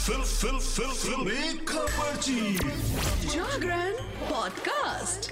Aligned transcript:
Fill 0.00 0.22
फिल 0.24 0.58
फिल 0.58 0.92
फिल। 0.92 1.58
खबरची 1.68 2.54
Jagran 3.28 3.92
podcast. 4.28 5.28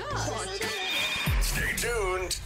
Stay 1.48 1.70
tuned. 1.82 2.36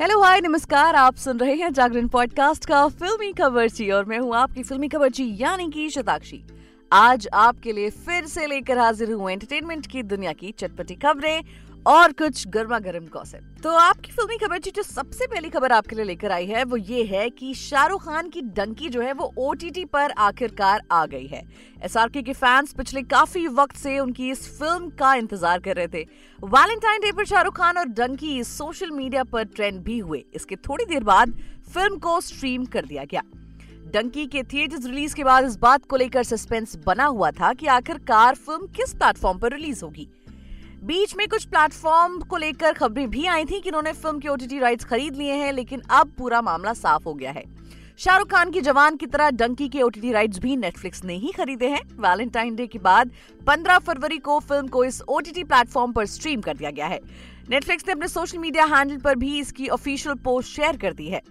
Hello 0.00 0.20
hi 0.22 0.40
नमस्कार 0.40 0.94
आप 0.94 1.16
सुन 1.16 1.38
रहे 1.38 1.54
हैं 1.54 1.72
जागरण 1.72 2.08
पॉडकास्ट 2.08 2.66
का 2.66 2.86
फिल्मी 2.88 3.32
खबरची 3.32 3.90
और 3.90 4.04
मैं 4.04 4.18
हूँ 4.18 4.34
आपकी 4.36 4.62
फिल्मी 4.62 4.88
खबरची 4.88 5.30
यानी 5.40 5.68
कि 5.70 5.88
शताक्षी। 5.90 6.42
आज 6.92 7.28
आपके 7.32 7.72
लिए 7.72 7.90
फिर 7.90 8.26
से 8.26 8.46
लेकर 8.46 8.78
हाजिर 8.78 9.12
हूँ 9.12 9.30
एंटरटेनमेंट 9.30 9.86
की 9.86 10.02
दुनिया 10.02 10.32
की 10.32 10.50
चटपटी 10.58 10.94
खबरें 10.94 11.42
और 11.86 12.12
कुछ 12.12 12.46
गर्मा 12.48 12.78
गर्म 12.78 13.06
गॉसिप 13.12 13.62
तो 13.62 13.70
आपकी 13.76 14.10
फिल्मी 14.12 14.36
खबर 14.36 14.58
जी 14.58 14.70
जो 14.70 14.82
सबसे 14.82 15.26
पहली 15.26 15.48
खबर 15.50 15.72
आपके 15.72 15.96
लिए 15.96 16.04
लेकर 16.04 16.32
आई 16.32 16.46
है, 16.46 16.62
वो 16.64 16.76
ये 16.76 17.02
है 17.04 17.28
कि 17.30 17.52
शाहरुख 17.54 18.04
खान 18.04 18.28
की 18.28 18.42
डंकी 18.42 18.88
जो 18.88 19.00
है, 19.00 19.12
वो 19.12 19.32
ओटीटी 19.38 19.84
पर 19.86 20.10
आखिरकार 20.10 20.82
आ 20.92 21.04
गई 21.06 21.26
है। 21.26 21.42
एस 21.84 21.94
के 22.14 22.32
फैंस 22.32 22.72
पिछले 22.72 23.02
काफ़ी 23.04 23.46
वक्त 23.48 23.76
से 23.76 23.98
उनकी 23.98 24.30
इस 24.30 24.46
फ़िल्म 24.58 24.88
का 24.98 25.14
इंतज़ार 25.14 25.60
कर 25.60 25.76
रहे 25.76 25.88
थे। 25.88 26.02
वैलेंटाइन 26.38 27.00
डे 27.00 27.12
पर 27.12 27.24
शाहरुख 27.24 27.56
खान 27.56 27.78
और 27.78 27.88
डंकी 27.90 28.42
सोशल 28.44 28.90
मीडिया 28.90 29.24
पर 29.24 29.44
ट्रेंड 29.46 29.82
भी 29.82 29.98
हुए। 29.98 30.24
इसके 30.34 30.56
थोड़ी 30.58 30.84
देर 30.84 31.04
बाद 31.04 31.34
फ़िल्म 31.74 31.98
को 31.98 32.20
स्ट्रीम 32.20 32.64
कर 32.66 32.86
दिया 32.86 33.04
गया। 33.04 33.22
डंकी 33.92 34.26
के 34.26 34.42
थिएटर्स 34.44 34.86
रिलीज़ 34.86 35.14
के 35.14 35.24
बाद 35.24 35.44
इस 35.44 35.56
बात 35.58 35.84
को 35.84 35.96
लेकर 35.96 36.22
सस्पेंस 36.24 36.76
बना 36.86 37.04
हुआ 37.06 37.30
था 37.32 37.52
कि 37.52 37.66
आखिरकार 37.68 38.34
फ़िल्म 38.36 38.66
किस 38.76 38.94
प्लेटफॉर्म 38.94 39.38
पर 39.38 39.52
रिलीज़ 39.52 39.84
होगी। 39.84 40.08
बीच 40.84 41.14
में 41.16 41.26
कुछ 41.28 41.44
प्लेटफॉर्म 41.44 42.18
को 42.20 42.36
लेकर 42.36 42.72
खबरें 42.72 43.10
भी 43.10 43.26
आई 43.26 43.44
थी 43.44 43.60
कि 43.60 43.70
उन्होंने 43.70 43.92
फ़िल्म 43.92 44.18
के 44.18 44.28
ओटीटी 44.28 44.58
राइट्स 44.58 44.84
खरीद 44.84 45.16
लिए 45.16 45.32
हैं, 45.32 45.52
लेकिन 45.52 45.82
अब 45.90 46.12
पूरा 46.18 46.40
मामला 46.42 46.72
साफ़ 46.72 47.04
हो 47.04 47.12
गया 47.14 47.30
है। 47.30 47.44
शाहरुख 47.98 48.30
खान 48.30 48.50
की 48.50 48.60
जवान 48.60 48.96
की 48.96 49.06
तरह 49.06 49.30
डंकी 49.30 49.68
के 49.68 49.82
ओटीटी 49.82 50.12
राइट्स 50.12 50.38
भी 50.38 50.56
नेटफ्लिक्स 50.56 51.04
ने 51.04 51.14
ही 51.14 51.30
खरीदे 51.32 51.68
हैं। 51.68 51.82
वैलेंटाइन 51.98 52.54
डे 52.56 52.66
के 52.66 52.78
बाद 52.78 53.10
15 53.46 53.78
फरवरी 53.78 54.18
को 54.18 54.38
फ़िल्म 54.40 54.68
को 54.68 54.84
इस 54.84 55.00
ओटीटी 55.02 55.44
प्लेटफॉर्म 55.44 55.92
पर 55.92 56.06
स्ट्रीम 56.06 56.40
कर 56.40 56.56
दिया 56.56 56.70
गया 56.70 56.86
है। 56.86 57.00
नेटफ्लिक्स 57.50 57.86
ने 57.86 57.92
अपने 57.92 58.08
सोशल 58.08 58.38
मीडिया 58.38 58.64
हैंडल 58.64 58.96
पर 58.96 59.16
भी 59.16 59.38
इसकी 59.40 59.68
ऑफिशियल 59.68 60.14
पोस्ट 60.14 60.56
शेयर 60.56 60.76
कर 60.76 60.92
दी 60.92 61.08
है। 61.08 61.22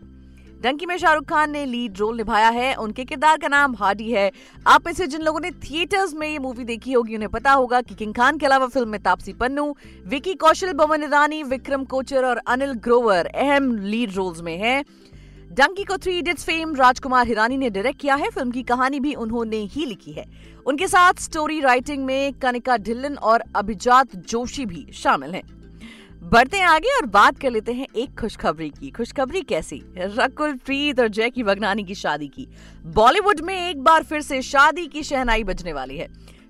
डंकी 0.62 0.86
में 0.86 0.98
शाहरुख 0.98 1.24
खान 1.26 1.52
ने 1.52 1.66
लीड 1.66 1.98
रोल 1.98 2.18
निभाया 2.18 2.50
है, 2.50 2.74
उनके 2.76 3.04
किरदार 3.06 3.38
का 3.38 3.48
नाम 3.48 3.76
हार्डी 3.76 4.12
है। 4.12 4.32
आप 4.68 4.86
में 4.86 4.94
से 4.94 5.08
जिन 5.08 5.22
लोगों 5.22 5.40
ने 5.40 5.52
थिएटर्स 5.52 6.14
में 6.14 6.28
ये 6.28 6.40
मूवी 6.40 6.64
देखी 6.64 6.92
होगी, 6.94 7.16
उन्हें 7.16 7.30
पता 7.30 7.52
होगा 7.52 7.82
कि 7.82 7.96
किंग 7.96 8.14
खान 8.14 8.38
के 8.38 8.46
अलावा 8.46 8.68
फ़िल्म 8.68 8.90
में 8.90 9.02
तापसी 9.04 9.34
पन्नू, 9.34 9.76
विकी 10.08 10.34
कौशल 10.34 10.74
बमन 10.74 11.04
ईरानी, 11.04 11.44
विक्रम 11.44 11.84
कोचर 11.84 12.26
और 12.26 12.38
अनिल 12.38 12.74
ग्रोवर 12.74 13.26
अहम 13.26 13.76
लीड 13.78 14.14
रोल्स 14.14 14.42
में 14.42 14.58
हैं। 14.58 14.84
डंकी 15.52 15.84
को 15.84 15.98
Three 15.98 16.18
Idiots 16.18 16.44
fame 16.44 16.76
Rajkumar 16.76 17.28
Hirani 17.28 17.58
ने 17.58 17.70
डायरेक्ट 17.70 18.00
किया 18.00 18.16
है, 18.16 18.30
फ़िल्म 18.30 18.52
की 18.52 18.64
कहानी 18.64 19.00
भी 19.00 19.14
उन्होंने 19.14 19.58
ही 19.58 19.86
लिखी 19.86 20.12
है। 20.12 20.26
उनके 20.66 20.88
साथ 20.88 21.14
स्टोरी 21.14 21.60
राइटिंग 21.60 22.06
में 22.06 22.34
कनिका 22.34 22.78
ढिल्लन 22.78 23.16
और 23.16 23.44
अभिजात 23.56 24.16
जोशी 24.16 24.66
भी 24.66 24.88
शामिल 24.94 25.32
हैं। 25.32 25.61
बढ़ते 26.24 26.58
हैं 26.58 26.66
आगे 26.66 26.96
और 26.96 27.06
बात 27.06 27.40
कर 27.40 27.52
लेते 27.52 27.74
हैं 27.74 27.88
एक 27.96 28.20
खुशखबरी 28.20 28.70
की। 28.70 28.90
खुशखबरी 28.90 29.42
कैसी? 29.42 29.82
रकुल 29.98 30.54
प्रीत 30.54 31.00
और 31.00 31.08
जैकी 31.08 31.44
बगनानी 31.44 31.84
की 31.84 31.96
शादी 31.96 32.28
की। 32.28 32.48
बॉलीवुड 32.86 33.40
में 33.40 33.70
एक 33.70 33.84
बार 33.84 34.04
फिर 34.04 34.22
से 34.22 34.42
शादी 34.42 34.88
की 34.88 35.04
शहनाई 35.04 35.44
बजने 35.44 35.74
वाली 35.74 35.98
है। 35.98 36.08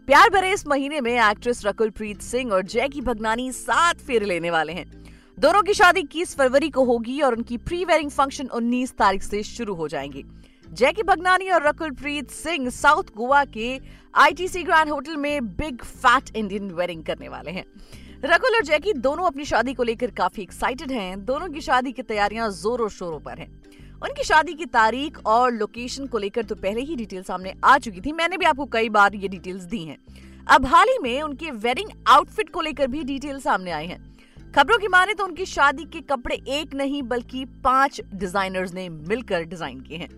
प्यार 0.08 0.30
भरे 0.30 0.54
इस 0.54 0.68
महीने 0.68 1.02
में 1.02 1.30
एक्ट्रेस 1.30 1.66
रकुल 1.66 1.90
प्रीत 1.90 2.22
सिंह 2.22 2.52
और 2.52 2.64
जैकी 2.64 3.02
भगनानी 3.02 3.52
सात 3.52 3.98
फेरे 3.98 4.26
लेने 4.26 4.52
वाले 4.52 4.74
हैं। 4.74 5.06
दोनों 5.40 5.62
की 5.62 5.74
शादी 5.74 6.00
इक्कीस 6.00 6.36
फरवरी 6.36 6.70
को 6.70 6.84
होगी 6.84 7.22
और 7.22 7.34
उनकी 7.34 7.58
प्री 7.58 7.86
वेडिंग 7.86 8.12
फ़ंक्शन 8.12 8.46
19 8.46 8.92
तारीख 8.98 9.24
से 9.24 9.44
शुरू 9.44 9.74
हो 9.74 9.88
जाएँगे। 9.88 10.24
जैकी 10.72 11.04
भगनानी 11.04 11.50
और 11.50 11.64
रकुल 11.64 11.90
प्रीत 11.92 12.30
सिंह 12.32 12.70
साउथ 12.70 13.04
गोवा 13.16 13.44
के 13.46 13.80
आईटीसी 14.16 14.62
ग्रैंड 14.64 14.90
होटल 14.90 15.16
में 15.18 15.48
बिग 15.48 15.82
फैट 15.84 16.36
इंडियन 16.36 16.70
वेडिंग 16.72 17.04
करने 17.04 17.30
वाले 17.30 17.52
हैं। 17.52 17.64
रकुल 18.26 18.56
और 18.56 18.64
जैकी 18.64 18.94
दोनों 18.96 19.26
अपनी 19.26 19.46
शादी 19.46 19.74
को 19.74 19.84
लेकर 19.84 20.12
काफ़ी 20.12 20.44
एक्साइटेड 20.44 20.92
हैं। 20.92 21.26
दोनों 21.26 21.50
की 21.50 21.62
शादी 21.62 21.92
की 21.92 22.02
तैयारियाँ 22.04 22.50
जोरों 22.52 22.88
शोरों 22.90 23.20
पर 23.20 23.40
हैं। 23.40 23.48
उनकी 24.04 24.24
शादी 24.24 24.54
की 24.54 24.66
तारीख 24.68 25.20
और 25.26 25.52
लोकेशन 25.54 26.08
को 26.08 26.18
लेकर 26.18 26.44
तो 26.44 26.56
पहले 26.58 26.82
ही 26.82 26.96
डिटेल 26.96 27.24
सामने 27.24 27.54
आ 27.64 27.78
चुकी 27.80 28.02
थी। 28.02 28.12
मैंने 28.14 28.38
भी 28.38 28.46
आपको 28.46 28.66
कई 28.70 28.90
बार 28.90 29.16
ये 29.16 29.28
डिटेल्स 29.28 29.64
दी 29.66 29.84
हैं। 29.84 29.98
अब 30.48 30.66
हाल 30.66 30.88
ही 30.88 30.98
में 31.00 31.22
उनके 31.22 31.52
वेडिंग 31.60 31.90
आउटफिट 32.10 32.50
को 32.50 32.62
लेकर 32.62 32.88
भी 32.88 33.04
डिटेल 33.04 33.40
सामने 33.40 33.72
आए 33.72 33.86
हैं। 33.86 34.00
खबरों 34.54 34.80
की 34.80 34.88
माने 34.88 35.14
तो 35.14 35.26
उनकी 35.26 35.46
शादी 35.48 35.84
के 35.84 36.02
कपड़े 36.08 36.36
एक 36.36 36.74
नहीं, 36.76 37.04
बल्कि 37.04 37.46
पाँच 37.64 38.02
डिजाइनर्स 38.06 38.74
ने 38.74 38.90
मिलकर 38.90 39.44
डिज़ाइन 39.44 39.80
किए 39.80 39.98
हैं। 39.98 40.10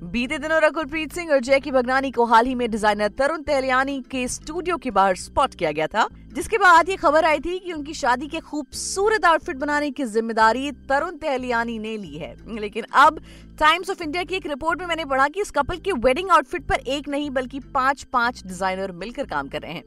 बीते 0.00 0.36
दिनों 0.38 0.60
रकुलप्रीत 0.62 1.12
सिंह 1.12 1.30
और 1.32 1.40
जैकी 1.40 1.70
भगनानी 1.70 2.10
को 2.10 2.24
हाल 2.24 2.46
ही 2.46 2.54
में 2.54 2.70
डिज़ाइनर 2.70 3.08
तरुण 3.18 3.42
तेलियानी 3.42 4.00
के 4.10 4.26
स्टूडियो 4.28 4.76
के 4.76 4.90
बाहर 4.90 5.16
स्पॉट 5.16 5.54
किया 5.54 5.70
गया 5.72 5.86
था, 5.86 6.06
जिसके 6.34 6.58
बाद 6.58 6.88
ये 6.88 6.96
खबर 6.96 7.24
आई 7.24 7.38
थी 7.38 7.58
कि 7.58 7.72
उनकी 7.72 7.94
शादी 7.94 8.26
के 8.26 8.40
खूबसूरत 8.40 9.24
आउटफिट 9.24 9.56
बनाने 9.56 9.90
की 9.90 10.04
ज़िम्मेदारी 10.04 10.70
तरुण 10.88 11.16
तेलियानी 11.16 11.78
ने 11.78 11.96
ली 11.96 12.16
है। 12.16 12.34
लेकिन 12.50 12.84
अब 12.96 13.18
टाइम्स 13.58 13.90
ऑफ़ 13.90 14.02
इंडिया 14.02 14.22
की 14.24 14.34
एक 14.36 14.46
रिपोर्ट 14.46 14.80
में 14.80 14.86
मैंने 14.86 15.04
पढ़ा 15.04 15.26
कि 15.28 15.40
इस 15.40 15.50
कपल 15.50 15.78
के 15.78 15.92
वेडिंग 15.98 16.30
आउटफिट 16.30 16.66
पर 16.66 16.86
एक 16.88 17.08
नहीं 17.08 17.30
बल्कि 17.30 17.60
पाँच 17.74 18.02
पाँच 18.12 18.42
डिज़ाइनर 18.44 18.92
मिलकर 18.94 19.26
काम 19.26 19.48
कर 19.48 19.62
रहे 19.62 19.72
हैं। 19.72 19.84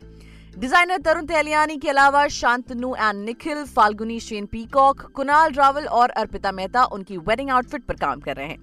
डिज़ाइनर 0.58 0.98
तरुण 0.98 1.26
तेलियानी 1.26 1.78
के 1.78 1.90
अलावा 1.90 2.28
Shantanu 2.30 2.94
and 2.96 3.24
Nikhil, 3.26 3.64
Falguni, 3.66 4.20
Shane 4.20 4.46
Peacock, 4.48 5.02
Kunal 5.14 5.54
Rawal 5.54 5.86
और 5.86 6.10
अर्पिता 6.12 6.52
मेहता 6.52 6.84
उनकी 6.86 7.18
वेडिंग 7.20 7.50
आउटफिट 7.50 7.86
पर 7.86 7.96
काम 7.98 8.20
कर 8.20 8.36
रहे 8.36 8.48
हैं। 8.48 8.58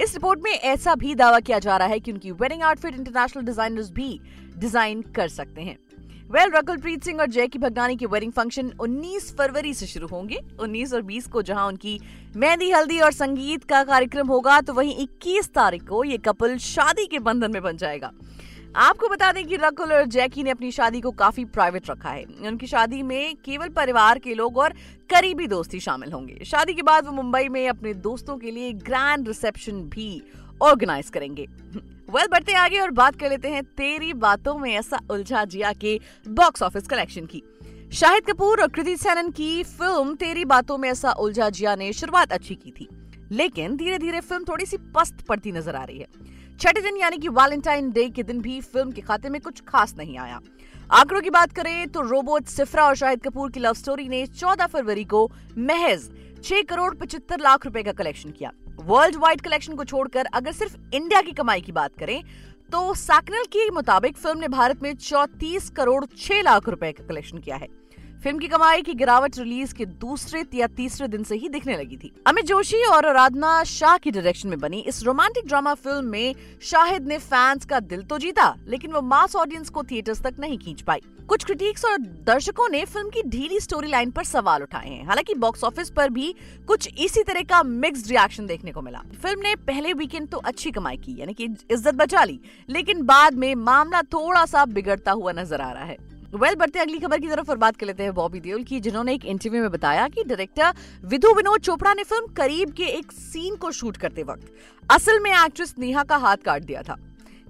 इस 0.00 0.14
रिपोर्ट 0.14 0.40
में 0.42 0.50
ऐसा 0.50 0.94
भी 0.94 1.14
दावा 1.14 1.38
किया 1.40 1.58
जा 1.58 1.76
रहा 1.76 1.88
है 1.88 1.98
कि 2.00 2.12
उनकी 2.12 2.30
वेडिंग 2.32 2.62
आउटफिट 2.62 2.94
इंटरनेशनल 2.94 3.42
डिजाइनर्स 3.42 3.90
भी 3.90 4.18
डिज़ाइन 4.58 5.02
कर 5.16 5.28
सकते 5.28 5.62
हैं। 5.62 5.76
वेल 6.30 6.50
well, 6.50 6.80
प्रीत 6.82 7.04
सिंह 7.04 7.20
और 7.20 7.26
जय 7.26 7.46
की 7.46 7.58
भगनानी 7.58 7.96
के 7.96 8.06
वेडिंग 8.06 8.32
फ़ंक्शन 8.32 8.70
19 8.80 9.30
फरवरी 9.38 9.74
से 9.74 9.86
शुरू 9.86 10.06
होंगे। 10.06 10.40
19 10.60 10.94
और 10.94 11.02
20 11.02 11.26
को 11.26 11.42
जहाँ 11.42 11.66
उनकी 11.66 11.98
मेहंदी 12.36 12.70
हल्दी 12.70 12.98
और 12.98 13.12
संगीत 13.12 13.64
का 13.64 13.82
कार्यक्रम 13.84 14.28
होगा 14.28 14.60
तो 14.60 14.72
वहीं 14.72 14.96
21 14.98 15.52
तारीख 15.54 15.88
को 15.88 16.02
ये 16.04 16.18
कपल 16.18 16.56
शादी 16.58 17.06
के 17.06 17.18
बंधन 17.18 17.52
में 17.52 17.62
बन 17.62 17.76
जाएगा। 17.76 18.10
आपको 18.76 19.08
बता 19.08 19.32
दें 19.32 19.46
कि 19.46 19.56
रकुल 19.56 19.92
और 19.92 20.04
जैकी 20.04 20.42
ने 20.42 20.50
अपनी 20.50 20.70
शादी 20.70 21.00
को 21.00 21.10
काफ़ी 21.10 21.44
प्राइवेट 21.44 21.90
रखा 21.90 22.10
है। 22.10 22.24
उनकी 22.24 22.66
शादी 22.66 23.02
में 23.02 23.36
केवल 23.36 23.68
परिवार 23.68 24.18
के 24.18 24.34
लोग 24.34 24.56
और 24.58 24.72
करीबी 25.10 25.46
दोस्ती 25.46 25.80
शामिल 25.80 26.12
होंगे। 26.12 26.44
शादी 26.44 26.74
के 26.74 26.82
बाद 26.82 27.06
वो 27.06 27.12
मुंबई 27.12 27.48
में 27.48 27.68
अपने 27.68 27.94
दोस्तों 27.94 28.36
के 28.36 28.50
लिए 28.50 28.72
ग्रैंड 28.72 29.28
रिसेप्शन 29.28 29.72
भी 29.72 30.22
ऑर्गेनाइज 30.62 31.10
करेंगे। 31.10 31.42
वेल 31.42 32.12
well, 32.12 32.30
बढ़ते 32.30 32.52
आगे 32.52 32.78
और 32.78 32.90
बात 32.90 33.16
कर 33.16 33.30
लेते 33.30 33.48
हैं 33.48 33.62
तेरी 33.64 34.12
बातों 34.12 34.58
में 34.58 34.70
ऐसा 34.74 35.00
उलझा 35.10 35.44
जिया 35.44 35.72
के 35.72 36.00
बॉक्स 36.28 36.62
ऑफ़िस 36.62 36.86
कलेक्शन 36.86 37.26
की। 37.26 37.42
शाहिद 37.92 38.26
कपूर 38.26 38.60
और 38.60 38.68
कृति 38.68 38.96
सेनन 38.96 39.30
की 39.30 39.62
फ़िल्म 39.62 40.14
तेरी 40.14 40.44
बातों 40.44 40.78
में 40.78 40.90
ऐसा 40.90 41.12
उलझा 41.12 41.50
जिया 41.50 41.76
ने 41.76 41.92
शुरुआत 41.92 42.32
अच्छी 42.32 42.54
की 42.54 42.70
थी। 42.70 42.88
लेकिन 43.32 43.76
धीरे 43.76 43.98
धीरे 43.98 44.20
फ़िल्म 44.20 44.44
थोड़ी 44.44 44.66
सी 44.66 44.76
पस्त 44.76 45.20
पड़ती 45.20 45.52
नज़र 45.52 45.76
आ 45.76 45.84
रही 45.84 45.98
है। 45.98 46.06
छठे 46.60 46.80
दिन 46.80 46.96
यानी 46.96 47.18
कि 47.18 47.28
वैलेंटाइन 47.30 47.90
डे 47.92 48.08
के 48.10 48.22
दिन 48.22 48.40
भी 48.40 48.60
फ़िल्म 48.62 48.90
के 48.92 49.00
खाते 49.00 49.28
में 49.28 49.40
कुछ 49.40 49.60
खास 49.68 49.94
नहीं 49.98 50.18
आया। 50.18 50.40
आंकड़ों 50.90 51.20
की 51.22 51.30
बात 51.30 51.52
करें 51.52 51.88
तो 51.88 52.00
रोबोट 52.02 52.46
सिफरा 52.46 52.84
और 52.86 52.94
शाहिद 52.96 53.22
कपूर 53.22 53.50
की 53.50 53.60
लव 53.60 53.74
स्टोरी 53.74 54.08
ने 54.08 54.24
14 54.28 54.66
फरवरी 54.66 55.04
को 55.04 55.28
महज 55.58 56.08
6 56.44 56.62
करोड़ 56.68 56.94
पचहत्तर 56.94 57.40
लाख 57.40 57.64
रुपए 57.66 57.82
का 57.82 57.92
कलेक्शन 57.92 58.30
किया। 58.30 58.50
वर्ल्ड 58.80 59.16
वाइड 59.16 59.40
कलेक्शन 59.40 59.74
को 59.74 59.84
छोड़कर 59.84 60.26
अगर 60.34 60.52
सिर्फ़ 60.52 60.76
इंडिया 60.94 61.20
की 61.20 61.32
कमाई 61.32 61.60
की 61.60 61.72
बात 61.72 61.96
करें 61.98 62.22
तो 62.72 62.94
सैकनल 62.96 63.44
के 63.46 63.70
मुताबिक 63.70 64.16
फ़िल्म 64.16 64.38
ने 64.40 64.48
भारत 64.48 64.82
में 64.82 64.94
चौतीस 64.94 65.70
करोड़ 65.70 66.04
छह 66.08 66.42
लाख 66.42 66.68
रुपए 66.68 66.92
का 66.92 67.04
कलेक्शन 67.04 67.38
किया 67.38 67.56
है। 67.56 67.68
फ़िल्म 68.14 68.38
की 68.38 68.48
कमाई 68.48 68.82
की 68.82 68.92
गिरावट 68.94 69.38
रिलीज़ 69.38 69.74
के 69.74 69.86
दूसरे 69.86 70.44
या 70.54 70.66
तीसरे 70.66 71.08
दिन 71.08 71.24
से 71.24 71.36
ही 71.36 71.48
दिखने 71.48 71.76
लगी 71.76 71.96
थी। 71.96 72.12
अमित 72.26 72.44
जोशी 72.44 72.82
और 72.86 73.06
आराधना 73.06 73.62
शाह 73.64 73.96
की 73.98 74.10
डायरेक्शन 74.10 74.48
में 74.48 74.58
बनी। 74.58 74.78
इस 74.78 75.02
रोमांटिक 75.02 75.46
ड्रामा 75.46 75.74
फ़िल्म 75.74 76.04
में 76.04 76.34
शाहिद 76.62 77.06
ने 77.06 77.18
फैंस 77.18 77.64
का 77.64 77.80
दिल 77.82 78.02
तो 78.02 78.18
जीता, 78.18 78.54
लेकिन 78.68 78.92
वो 78.92 79.02
मास 79.02 79.36
ऑडियंस 79.36 79.68
को 79.68 79.82
थिएटर्स 79.82 80.22
तक 80.22 80.36
नहीं 80.40 80.58
खींच 80.58 80.80
पाई। 80.82 81.00
कुछ 81.28 81.44
क्रिटिक्स 81.44 81.84
और 81.84 81.98
दर्शकों 81.98 82.68
ने 82.68 82.84
फ़िल्म 82.84 83.10
की 83.10 83.22
ढीली 83.28 83.60
स्टोरी 83.60 83.88
लाइन 83.88 84.10
पर 84.10 84.24
सवाल 84.24 84.62
उठाए 84.62 84.88
हैं। 84.88 85.04
हालाँकि 85.06 85.34
बॉक्स 85.34 85.64
ऑफ़िस 85.64 85.90
पर 85.90 86.10
भी 86.10 86.34
कुछ 86.68 86.88
इसी 86.96 87.22
तरह 87.22 87.42
का 87.42 87.62
मिक्स्ड 87.62 88.10
रिएक्शन 88.10 88.46
देखने 88.46 88.72
को 88.72 88.82
मिला। 88.82 89.02
फ़िल्म 89.22 89.40
ने 89.40 89.54
पहले 89.66 89.92
वीकेंड 89.92 90.28
तो 90.28 90.38
अच्छी 90.38 90.70
कमाई 90.70 90.96
की, 90.96 91.20
यानी 91.20 91.34
कि 91.34 91.44
इज़्ज़त 91.44 91.94
बचा 91.94 92.24
ली, 92.24 92.40
लेकिन 92.68 93.02
बाद 93.04 93.34
में 93.34 93.54
मामला 93.54 94.02
थोड़ा 94.04 94.44
सा 94.46 94.64
बिगड़ता 94.66 95.12
हुआ 95.12 95.32
नज़र 95.32 95.60
आ 95.60 95.70
रहा 95.72 95.84
है। 95.84 95.96
वेल 96.34 96.54
बढ़ते 96.54 96.78
अगली 96.78 96.98
खबर 96.98 97.18
की 97.18 97.28
तरफ़ 97.28 97.50
और 97.50 97.56
बात 97.56 97.76
कर 97.76 97.86
लेते 97.86 98.02
हैं 98.02 98.12
बॉबी 98.14 98.40
देओल 98.40 98.62
की, 98.64 98.78
जिन्होंने 98.80 99.12
एक 99.14 99.24
इंटरव्यू 99.24 99.60
में 99.62 99.70
बताया 99.70 100.06
कि 100.08 100.22
डायरेक्टर 100.24 100.72
विधु 101.04 101.32
विनोद 101.34 101.60
चोपड़ा 101.60 101.92
ने 101.94 102.04
फ़िल्म 102.04 102.34
करीब 102.34 102.72
के 102.72 102.84
एक 102.88 103.12
सीन 103.12 103.56
को 103.56 103.70
शूट 103.70 103.96
करते 103.96 104.22
वक्त 104.22 104.50
असल 104.84 105.20
में 105.20 105.30
एक्ट्रेस 105.32 105.74
नेहा 105.78 106.02
का 106.02 106.16
हाथ 106.16 106.36
काट 106.36 106.62
दिया 106.62 106.82
था। 106.82 106.96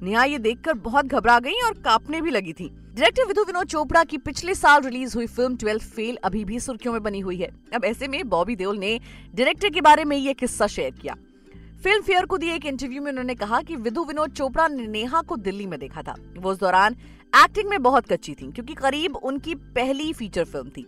नेहा 0.03 0.25
ये 0.25 0.39
देखकर 0.39 0.75
बहुत 0.81 1.07
घबरा 1.07 1.39
गई 1.41 1.61
और 1.65 1.73
कांपने 1.85 2.21
भी 2.21 2.31
लगी 2.31 2.53
थी। 2.53 2.69
डायरेक्टर 2.69 3.27
विधु 3.27 3.43
विनोद 3.43 3.67
चोपड़ा 3.67 4.05
की 4.05 4.19
पिछले 4.21 4.55
साल 4.55 4.83
रिलीज़ 4.83 5.15
हुई 5.17 5.27
फ़िल्म 5.29 5.57
ट्वेल्थ 5.57 5.83
फेल 5.87 6.19
अभी 6.25 6.45
भी 6.45 6.61
सुर्खियों 6.61 6.93
में 6.93 7.03
बनी 7.03 7.21
हुई 7.21 7.37
है। 7.37 7.51
अब 7.75 7.85
ऐसे 7.85 8.09
में 8.09 8.29
बॉबी 8.29 8.57
देओल 8.57 8.79
ने 8.79 8.99
डायरेक्टर 9.35 9.69
के 9.69 9.81
बारे 9.81 10.05
में 10.05 10.17
ये 10.17 10.35
किस्सा 10.35 10.67
शेयर 10.69 10.91
किया। 10.93 11.17
फ़िल्म 11.85 12.03
फेयर 12.03 12.25
को 12.25 12.37
दिए 12.39 12.55
एक 12.55 12.67
इंटरव्यू 12.67 13.03
में 13.03 13.11
उन्होंने 13.11 13.35
कहा 13.35 13.61
कि 13.63 13.77
विधु 13.77 14.05
विनोद 14.05 14.33
चोपड़ा 14.33 14.69
ने 14.69 14.87
नेहा 14.89 15.21
को 15.23 15.37
दिल्ली 15.39 15.67
में 15.67 15.79
देखा 15.81 16.03
था। 16.03 16.15
वो 16.39 16.51
उस 16.51 16.59
दौरान 16.59 16.97
एक्टिंग 17.35 17.69
में 17.69 17.83
बहुत 17.83 18.07
कच्ची 18.07 18.33
थी 18.33 18.51
क्योंकि 18.53 18.75
करीब 18.75 19.17
उनकी 19.17 19.55
पहली 19.55 20.13
फीचर 20.13 20.45
फ़िल्म 20.45 20.69
थी। 20.69 20.87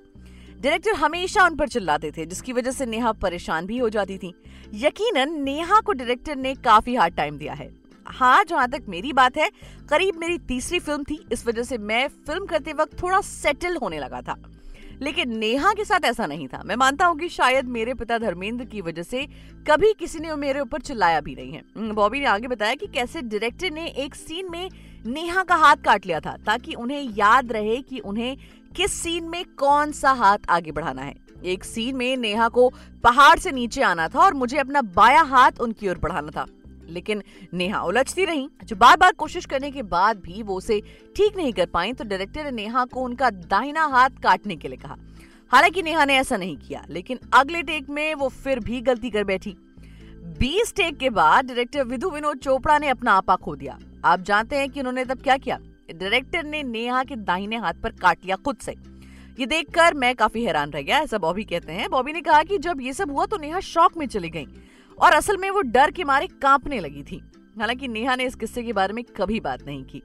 डायरेक्टर 0.61 0.93
हमेशा 0.93 1.45
उन 1.45 1.57
पर 1.57 1.69
चिल्लाते 1.69 2.11
थे 2.11 2.27
जिसकी 2.27 2.53
वजह 2.53 2.71
से 2.71 2.87
नेहा 2.87 3.13
परेशान 3.13 3.67
भी 3.67 3.79
हो 3.79 3.89
जाती 3.89 4.19
थी। 4.19 4.33
यकीनन 4.75 5.33
नेहा 5.43 5.81
को 5.81 5.93
डायरेक्टर 5.93 6.37
ने 6.37 6.55
काफ़ी 6.55 6.95
हार्ड 6.95 7.15
टाइम 7.15 7.39
दिया 7.39 7.53
है। 7.53 7.69
हाँ 8.07 8.45
जहाँ 8.45 8.69
तक 8.71 8.85
मेरी 8.89 9.13
बात 9.13 9.37
है 9.37 9.51
करीब 9.91 10.17
मेरी 10.17 10.39
तीसरी 10.39 10.79
फ़िल्म 10.79 11.05
थी 11.05 11.27
इस 11.33 11.47
वजह 11.47 11.63
से 11.63 11.79
मैं 11.79 12.07
फ़िल्म 12.09 12.47
करते 12.47 12.73
वक्त 12.73 13.03
थोड़ा 13.03 13.21
सेटल 13.21 13.77
होने 13.77 13.99
लगा 13.99 14.23
था। 14.23 14.43
लेकिन 15.03 15.37
नेहा 15.39 15.73
के 15.73 15.85
साथ 15.85 16.05
ऐसा 16.05 16.27
नहीं 16.27 16.49
था। 16.49 16.63
मैं 16.67 16.77
मानता 16.77 17.07
हूँ 17.07 17.19
कि 17.19 17.29
शायद 17.29 17.65
मेरे 17.69 17.95
पिता 17.95 18.19
धर्मेंद्र 18.19 18.65
की 18.65 18.81
वजह 18.81 19.03
से 19.03 19.27
कभी 19.71 19.93
किसी 19.93 20.19
ने 20.19 20.35
मेरे 20.37 20.61
ऊपर 20.61 20.81
चिल्लाया 20.81 21.21
भी 21.21 21.35
नहीं 21.35 21.53
है। 21.53 21.63
हम्म, 21.77 21.93
बॉबी 21.93 22.21
ने 22.21 22.27
आगे 22.27 22.49
बताया 22.49 22.75
कि 22.75 22.87
कैसे 22.87 23.23
डायरेक्टर 23.23 23.71
ने 23.71 23.87
एक 23.87 24.15
सीन 24.15 24.51
में 24.51 24.69
नेहा 25.07 25.43
का 25.43 25.55
हाथ 25.55 25.77
काट 25.77 26.07
लिया 26.07 26.21
था 26.21 26.37
ताकि 26.47 26.75
उन्हें 26.75 27.03
याद 27.15 27.53
रहे 27.53 27.77
कि 27.77 27.99
उन्हें 27.99 28.37
किस 28.77 28.93
सीन 28.93 29.25
में 29.25 29.45
कौन 29.59 29.93
सा 29.93 30.13
हाथ 30.13 30.39
आगे 30.49 30.73
बढ़ाना 30.73 31.03
है। 31.03 31.15
एक 31.45 31.65
सीन 31.65 31.97
में 31.97 32.17
नेहा 32.17 32.49
को 32.49 32.69
पहाड़ 33.05 33.39
से 33.39 33.53
नीचे 33.53 33.83
आना 33.83 34.09
था 34.09 34.19
और 34.19 34.35
मुझे 34.35 34.59
अपना 34.59 34.83
बाया 34.83 35.23
हाथ 35.23 35.61
उनकी 35.61 35.89
ओर 35.89 35.99
बढ़ाना 35.99 36.31
था। 36.31 36.47
लेकिन 36.89 37.23
नेहा 37.55 37.83
उलझती 37.83 38.25
रही। 38.25 38.49
जो 38.65 38.77
बार 38.77 38.97
बार 38.97 39.13
कोशिश 39.13 39.47
करने 39.47 39.71
के 39.71 39.83
बाद 39.83 40.21
भी 40.21 40.43
वो 40.43 40.57
उसे 40.57 40.81
ठीक 41.17 41.37
नहीं 41.37 41.53
कर 41.53 41.67
पाई 41.67 41.93
तो 41.93 42.05
डायरेक्टर 42.05 42.45
ने 42.45 42.51
नेहा 42.51 42.85
को 42.85 43.01
उनका 43.01 43.31
दाहिना 43.31 43.87
हाथ 43.87 44.11
काटने 44.23 44.57
के 44.57 44.69
लिए 44.69 44.77
कहा। 44.77 44.97
हालाँकि 45.51 45.83
नेहा 45.83 46.05
ने 46.05 46.15
ऐसा 46.15 46.37
नहीं 46.37 46.57
किया, 46.57 46.85
लेकिन 46.91 47.19
अगले 47.33 47.63
टेक 47.63 47.91
में 47.91 48.15
वो 48.15 48.29
फिर 48.29 48.61
भी 48.61 48.81
गलती 48.81 49.11
कर 49.11 49.25
बैठी। 49.25 49.57
बीस 50.39 50.73
टेक 50.77 50.97
के 50.97 51.11
बाद 51.11 51.47
डायरेक्टर 51.47 51.85
विधु 51.85 52.11
विनोद 52.11 52.39
चोपड़ा 52.39 52.79
ने 52.79 52.89
अपना 52.89 53.13
आपा 53.13 53.37
खो 53.37 53.57
दिया। 53.57 53.79
आप 54.07 54.21
जानते 54.21 54.57
हैं 54.57 54.69
कि 54.71 54.81
उन्होंने 54.81 55.05
तब 55.05 55.23
क्या 55.23 55.37
किया? 55.37 55.59
डायरेक्टर 55.95 56.45
ने 56.45 56.63
नेहा 56.63 57.05
के 57.05 57.17
दाहिने 57.17 57.57
हाथ 57.57 57.75
पर 57.75 57.91
काट 57.93 58.19
लिया 58.25 58.37
खुद 58.37 58.57
से। 58.57 58.73
ये 59.41 59.47
देखकर 59.47 59.95
मैं 59.95 60.15
काफ़ी 60.15 60.45
हैरान 60.45 60.71
रह 60.71 60.83
गया, 60.83 60.99
ऐसा 60.99 61.19
बॉबी 61.19 61.45
कहते 61.45 61.73
हैं। 61.73 61.89
बॉबी 61.91 62.13
ने 62.13 62.21
कहा 62.21 62.43
कि 62.43 62.59
जब 62.59 62.81
ये 62.81 62.93
सब 62.93 63.11
हुआ 63.11 63.27
तो 63.27 63.37
नेहा 63.37 63.61
शॉक 63.61 63.97
में 63.97 64.07
चली 64.07 64.31
गई 64.31 64.47
और 64.99 65.13
असल 65.13 65.37
में 65.37 65.51
वो 65.51 65.61
डर 65.61 65.91
के 65.91 66.05
मारे 66.05 66.27
कांपने 66.27 66.81
लगी 66.81 67.03
थी। 67.03 67.23
हालाँकि 67.59 67.89
नेहा 67.89 68.17
ने 68.17 68.25
इस 68.25 68.35
किस्से 68.35 68.63
के 68.63 68.73
बारे 68.73 68.93
में 68.93 69.05
कभी 69.05 69.41
बात 69.41 69.67
नहीं 69.67 69.85
की। 69.85 70.03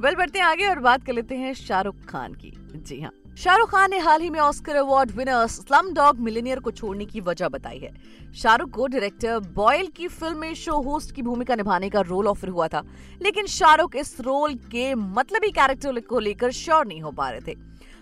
वेल, 0.00 0.14
बढ़ते 0.14 0.40
आगे 0.40 0.66
और 0.66 0.78
बात 0.78 1.04
कर 1.04 1.12
लेते 1.12 1.34
हैं 1.34 1.54
शाहरुख 1.54 2.04
खान 2.04 2.34
की। 2.34 2.52
जी 2.76 3.00
हाँ। 3.00 3.12
शाहरुख 3.34 3.70
खान 3.70 3.90
ने 3.90 3.98
हाल 3.98 4.20
ही 4.22 4.28
में 4.30 4.38
Oscar 4.40 4.76
award 4.76 5.10
winner 5.10 5.46
Slumdog 5.94 6.18
Millionaire 6.20 6.58
को 6.58 6.70
छोड़ने 6.70 7.04
की 7.04 7.20
वजह 7.20 7.48
बताई 7.48 7.78
है। 7.78 7.90
शाहरुख 8.32 8.70
को 8.70 8.86
डायरेक्टर 8.86 9.38
बॉयल 9.54 9.86
की 9.86 10.08
फ़िल्म 10.08 10.38
में 10.38 10.54
शो 10.54 10.76
होस्ट 10.82 11.14
की 11.14 11.22
भूमिका 11.22 11.54
निभाने 11.54 11.88
का 11.90 12.00
रोल 12.02 12.28
ऑफ़र 12.28 12.48
हुआ 12.48 12.68
था, 12.68 12.82
लेकिन 13.22 13.46
शाहरुख 13.46 13.96
इस 13.96 14.20
रोल 14.20 14.54
के 14.72 14.94
मतलबी 14.94 15.50
कैरेक्टर 15.50 16.00
को 16.00 16.18
लेकर 16.18 16.52
श्योर 16.52 16.86
नहीं 16.86 17.00
हो 17.02 17.10
पा 17.10 17.28
रहे 17.30 17.40
थे। 17.40 17.54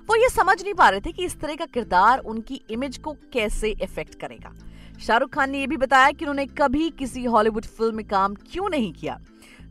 वो 0.08 0.16
ये 0.16 0.28
समझ 0.28 0.62
नहीं 0.62 0.74
पा 0.74 0.88
रहे 0.88 1.00
थे 1.00 1.12
कि 1.12 1.24
इस 1.24 1.40
तरह 1.40 1.54
का 1.54 1.66
किरदार 1.66 2.18
उनकी 2.18 2.60
इमेज 2.70 2.98
को 2.98 3.16
कैसे 3.32 3.70
इफ़ेक्ट 3.72 4.14
करेगा। 4.20 4.54
शाहरुख 5.00 5.34
खान 5.34 5.50
ने 5.50 5.60
यह 5.60 5.66
भी 5.66 5.76
बताया 5.78 6.10
कि 6.10 6.24
उन्होंने 6.24 6.46
कभी 6.58 6.90
किसी 6.98 7.24
हॉलीवुड 7.26 7.64
फ़िल्म 7.66 7.96
में 7.96 8.06
काम 8.06 8.34
क्यों 8.44 8.68
नहीं 8.68 8.92
किया। 8.92 9.18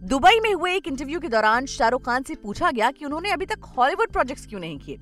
दुबई 0.04 0.40
में 0.40 0.54
हुए 0.54 0.76
एक 0.76 0.88
इंटरव्यू 0.88 1.20
के 1.20 1.28
दौरान 1.30 1.66
शाहरुख 1.70 2.06
खान 2.06 2.24
से 2.24 2.36
पूछा 2.36 2.72
गया 2.72 2.92
कि 2.92 3.06
उन्होंने 3.06 3.32
अभी 3.32 3.46
तक 3.46 3.74
हॉलीवुड 3.78 4.12
प्रोजेक्ट्स 4.12 4.46
क्यों 4.46 4.60
नहीं 4.60 4.78
किए। 4.80 5.00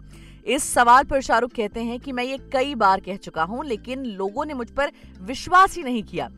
इस 0.49 0.63
सवाल 0.65 1.03
पर 1.03 1.21
शाहरुख 1.21 1.51
कहते 1.51 1.79
हैं 1.79 1.99
कि 1.99 2.11
मैं 2.11 2.23
ये 2.23 2.37
कई 2.53 2.73
बार 2.75 2.99
कह 2.99 3.15
चुका 3.17 3.43
हूँ, 3.43 3.63
लेकिन 3.65 4.05
लोगों 4.05 4.45
ने 4.45 4.53
मुझ 4.53 4.69
पर 4.69 4.91
विश्वास 5.21 5.75
ही 5.77 5.83
नहीं 5.83 6.03
किया। 6.03 6.29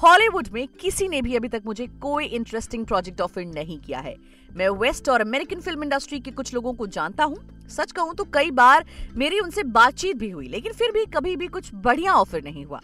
हॉलीवुड 0.00 0.48
में 0.52 0.66
किसी 0.80 1.08
ने 1.08 1.20
भी 1.22 1.34
अभी 1.36 1.48
तक 1.48 1.62
मुझे 1.66 1.86
कोई 2.02 2.24
इंटरेस्टिंग 2.26 2.86
प्रोजेक्ट 2.86 3.20
ऑफ़र 3.20 3.44
नहीं 3.44 3.78
किया 3.78 3.98
है। 3.98 4.14
मैं 4.50 4.68
वेस्ट 4.80 5.08
और 5.08 5.20
अमेरिकन 5.20 5.60
फ़िल्म 5.60 5.82
इंडस्ट्री 5.82 6.20
के 6.20 6.30
कुछ 6.30 6.54
लोगों 6.54 6.72
को 6.74 6.86
जानता 6.88 7.24
हूँ। 7.24 7.68
सच 7.68 7.92
कहूँ 7.92 8.14
तो 8.14 8.24
कई 8.24 8.50
बार 8.52 8.84
मेरी 9.16 9.40
उनसे 9.40 9.62
बातचीत 9.64 10.16
भी 10.16 10.30
हुई, 10.30 10.48
लेकिन 10.48 10.72
फिर 10.72 10.92
भी 10.92 11.04
कभी 11.06 11.36
भी 11.36 11.46
कुछ 11.48 11.70
बढ़िया 11.74 12.12
ऑफ़र 12.12 12.42
नहीं 12.42 12.64
हुआ। 12.64 12.80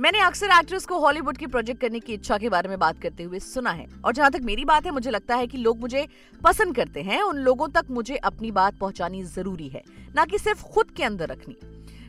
मैंने 0.00 0.20
अक्सर 0.20 0.50
एक्ट्रेस 0.50 0.86
को 0.86 0.98
हॉलीवुड 0.98 1.36
की 1.36 1.46
प्रोजेक्ट 1.46 1.80
करने 1.80 1.98
की 2.00 2.12
इच्छा 2.12 2.36
के 2.38 2.48
बारे 2.48 2.68
में 2.68 2.78
बात 2.78 3.00
करते 3.00 3.22
हुए 3.22 3.38
सुना 3.38 3.70
है। 3.70 3.86
और 4.04 4.12
जहाँ 4.12 4.30
तक 4.30 4.40
मेरी 4.42 4.64
बात 4.64 4.86
है, 4.86 4.90
मुझे 4.90 5.10
लगता 5.10 5.36
है 5.36 5.46
कि 5.46 5.58
लोग 5.58 5.80
मुझे 5.80 6.06
पसंद 6.44 6.74
करते 6.76 7.02
हैं। 7.02 7.20
उन 7.22 7.38
लोगों 7.38 7.68
तक 7.68 7.86
मुझे 7.90 8.16
अपनी 8.16 8.50
बात 8.50 8.78
पहुंचानी 8.78 9.22
ज़रूरी 9.24 9.68
है, 9.68 9.82
न 10.18 10.24
कि 10.24 10.38
सिर्फ़ 10.38 10.62
खुद 10.64 10.90
के 10.90 11.04
अंदर 11.04 11.28
रखनी। 11.28 11.56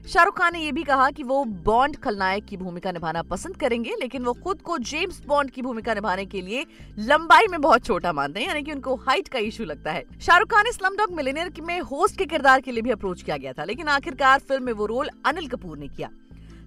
शाहरुख 0.08 0.38
खान 0.38 0.54
ने 0.54 0.60
यह 0.60 0.72
भी 0.72 0.84
कहा 0.84 1.10
कि 1.10 1.24
वो 1.24 1.44
बॉन्ड 1.66 1.96
खलनायक 1.96 2.46
की 2.46 2.58
भूमिका 2.58 2.92
निभाना 2.92 3.24
पसंद 3.24 3.58
करेंगे, 3.58 3.96
लेकिन 4.00 4.24
वो 4.24 4.34
खुद 4.34 4.62
को 4.62 4.78
जेम्स 4.78 5.22
बॉन्ड 5.26 5.52
की 5.52 5.62
भूमिका 5.62 5.94
निभाने 5.94 6.26
के 6.26 6.42
लिए 6.42 6.66
लंबाई 7.00 7.48
में 7.48 7.60
बहुत 7.62 7.86
छोटा 7.86 8.14
मानते 8.14 8.40
हैं, 8.40 8.48
यानी 8.48 8.62
कि 8.62 8.72
उनको 8.72 8.96
हाइट 8.98 9.28
का 9.28 9.40
इशू 9.42 9.66
लगता 9.66 9.92
है। 9.92 10.04
शाहरुख 10.22 10.52
खान 10.52 10.66
ने 10.66 10.72
स्लम 10.72 10.98
डॉग 10.98 11.16
मिलेनियर 11.16 11.54
में 11.62 11.80
होस्ट 11.82 12.18
के 12.18 12.26
किरदार 12.26 12.62
के 12.62 12.72
लिए 12.72 12.82
भी 12.82 12.92
अप्रोच 12.92 13.22
किया 13.22 13.38
गया 13.38 13.54
था, 13.54 13.64
लेकिन 13.64 13.88
आखिरकार 13.90 14.40
फ़िल्म 14.40 14.64
में 14.64 14.74
वो 14.74 14.86
रोल 14.86 15.10
अनिल 15.26 15.48
कपूर 15.48 15.78
ने 15.78 15.88
किया। 15.88 16.10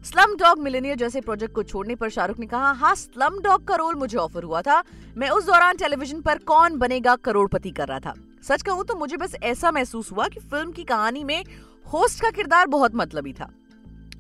स्लम 0.05 0.35
डॉग 0.37 0.59
मिलेनियर 0.59 0.97
जैसे 0.97 1.21
प्रोजेक्ट 1.21 1.55
को 1.55 1.63
छोड़ने 1.63 1.95
पर 1.97 2.09
शाहरुख 2.11 2.39
ने 2.39 2.47
कहा 2.47 2.71
हाँ 2.73 2.95
स्लम 2.95 3.39
डॉग 3.43 3.67
का 3.69 3.75
रोल 3.75 3.95
मुझे 3.95 4.17
ऑफ़र 4.19 4.43
हुआ 4.43 4.61
था। 4.63 4.83
मैं 5.17 5.29
उस 5.31 5.45
दौरान 5.47 5.77
टेलीविज़न 5.77 6.21
पर 6.21 6.39
कौन 6.41 6.77
बनेगा 6.79 7.15
करोड़पति 7.19 7.71
कर 7.71 7.89
रहा 7.89 8.01
था। 8.01 8.15
सच 8.43 8.63
कहूँ 8.63 8.85
तो 8.85 8.95
मुझे 8.95 9.17
बस 9.17 9.37
ऐसा 9.43 9.71
महसूस 9.71 10.11
हुआ 10.13 10.27
कि 10.29 10.41
फ़िल्म 10.41 10.73
की 10.73 10.85
कहानी 10.85 11.25
में 11.25 11.45
होस्ट 11.87 12.21
का 12.23 12.31
किरदार 12.31 12.67
बहुत 12.67 12.95
मतलबी 12.95 13.33
था। 13.33 13.51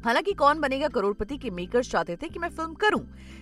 हालाँकि 0.04 0.32
कौन 0.32 0.60
बनेगा 0.60 0.88
करोड़पति 0.88 1.36
के 1.36 1.50
मेकर्स 1.50 1.90
चाहते 1.90 2.16
थे 2.16 2.28
कि 2.28 2.38
मैं 2.38 2.48
फ़िल्म 2.48 2.74
करूँ, 2.76 3.00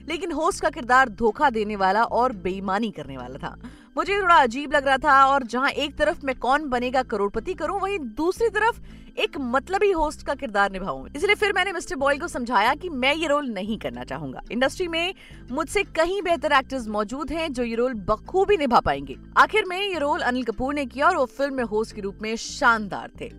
लेकिन 0.09 0.33
होस्ट 0.33 0.62
का 0.62 0.71
किरदार 0.71 1.09
धोखा 1.11 1.50
देने 1.50 1.77
वाला 1.77 2.03
और 2.03 2.33
बेईमानी 2.35 2.91
करने 2.91 3.17
वाला 3.17 3.39
था। 3.39 3.56
मुझे 3.97 4.21
थोड़ा 4.21 4.35
अजीब 4.35 4.73
लग 4.73 4.87
रहा 4.87 4.97
था 4.99 5.25
और 5.27 5.43
जहाँ 5.44 5.71
एक 5.71 5.97
तरफ़ 5.97 6.25
मैं 6.25 6.35
कौन 6.39 6.69
बनेगा 6.69 7.03
करोड़पति 7.03 7.55
करूँ, 7.55 7.81
वहीं 7.81 7.99
दूसरी 7.99 8.49
तरफ़ 8.49 8.81
एक 9.21 9.37
मतलबी 9.41 9.91
होस्ट 9.91 10.27
का 10.27 10.35
किरदार 10.35 10.71
निभाऊं। 10.73 11.06
इसलिए 11.17 11.35
फिर 11.35 11.53
मैंने 11.53 11.73
मिस्टर 11.73 11.97
बॉयल 11.97 12.19
को 12.19 12.29
समझाया 12.29 12.75
कि 12.75 12.89
मैं 12.89 13.15
ये 13.15 13.27
रोल 13.27 13.49
नहीं 13.49 13.79
करना 13.79 14.05
चाहूँगा। 14.05 14.43
इंडस्ट्री 14.53 14.87
में 14.89 15.15
मुझसे 15.50 15.83
कहीं 15.97 16.21
बेहतर 16.23 16.53
एक्टर्स 16.53 16.87
मौजूद 16.89 17.31
हैं 17.31 17.53
जो 17.53 17.65
ये 17.65 17.75
रोल 17.75 17.94
बखूबी 18.09 18.56
निभा 18.56 18.81
पाएँगे। 18.81 19.17
आखिर 19.37 19.65
में 19.65 19.79
ये 19.79 19.99
रोल 19.99 20.21
अनिल 20.21 20.44
कपूर 20.44 20.75
ने 20.75 20.87
किया 20.87 21.06
और 21.09 21.17
वो 21.17 21.25
फ़िल्म 21.29 21.55
में 21.55 21.65
होस्ट 21.65 21.94
के 21.94 22.00
रूप 22.00 22.23
में 22.23 22.35
शानदार 22.37 23.11
थे। 23.21 23.31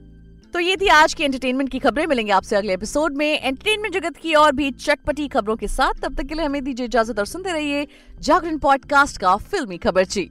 तो 0.54 0.60
ये 0.60 0.76
थी 0.78 0.88
आज 0.88 1.14
की 1.14 1.24
एंटरटेनमेंट 1.24 1.70
की 1.70 1.80
खबरें। 1.80 2.06
मिलेंगे 2.08 2.32
आपसे 2.32 2.56
अगले 2.56 2.74
एपिसोड 2.74 3.16
में। 3.18 3.28
एंटरटेनमेंट 3.28 3.94
जगत 3.94 4.18
की 4.18 4.34
और 4.34 4.52
भी 4.52 4.70
चटपटी 4.72 5.28
खबरों 5.28 5.56
के 5.56 5.68
साथ। 5.70 6.02
तब 6.02 6.16
तक 6.16 6.28
के 6.28 6.36
लिए 6.36 6.46
हमें 6.46 6.64
दीजिए 6.64 6.86
इजाज़त 6.86 7.20
और 7.20 7.26
सुनते 7.26 7.54
रहिए 7.54 7.88
जागरण 8.20 8.58
पॉडकास्ट 8.58 9.18
का 9.18 9.36
फिल्मी 9.36 9.78
खबर 9.78 10.06
ची 10.06 10.30